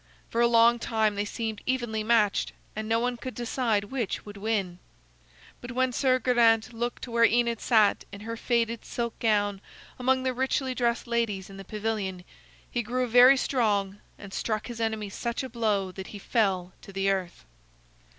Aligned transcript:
For 0.31 0.41
a 0.41 0.47
long 0.47 0.79
time 0.79 1.13
they 1.13 1.25
seemed 1.25 1.61
evenly 1.67 2.03
matched, 2.03 2.53
and 2.75 2.89
no 2.89 2.99
one 2.99 3.17
could 3.17 3.35
decide 3.35 3.83
which 3.91 4.25
would 4.25 4.35
win. 4.35 4.79
But 5.61 5.73
when 5.73 5.91
Sir 5.93 6.17
Geraint 6.17 6.73
looked 6.73 7.03
to 7.03 7.11
where 7.11 7.23
Enid 7.23 7.61
sat 7.61 8.03
in 8.11 8.21
her 8.21 8.35
faded 8.35 8.83
silk 8.83 9.19
gown 9.19 9.61
among 9.99 10.23
the 10.23 10.33
richly 10.33 10.73
dressed 10.73 11.05
ladies 11.05 11.51
in 11.51 11.57
the 11.57 11.63
pavilion, 11.63 12.23
he 12.71 12.81
grew 12.81 13.05
very 13.05 13.37
strong 13.37 13.99
and 14.17 14.33
struck 14.33 14.65
his 14.65 14.81
enemy 14.81 15.11
such 15.11 15.43
a 15.43 15.49
blow 15.49 15.91
that 15.91 16.07
he 16.07 16.17
fell 16.17 16.73
to 16.81 16.91
the 16.91 17.11
earth. 17.11 17.45